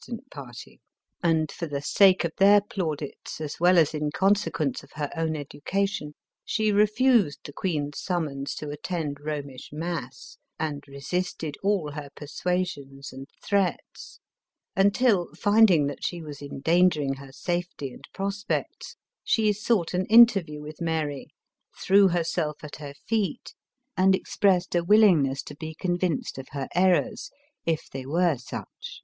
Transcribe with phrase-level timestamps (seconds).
[0.00, 0.80] tant party,
[1.24, 5.34] and, for the sake of their plaudits as well as in consequence of her own
[5.34, 12.10] education, she refused the queen's summons to attend Eomish mass, and re sisted all her
[12.14, 14.20] persuasions and threats,
[14.76, 18.94] until, finding that she was endangering her safety and prospects,
[19.24, 21.26] she sought an interview with Mary,
[21.76, 23.52] threw herself at her feet,
[23.96, 27.32] and expressed a willingness to be convinced of her errors,
[27.66, 29.02] if they were such.